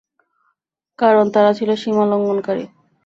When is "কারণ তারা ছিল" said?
0.99-1.69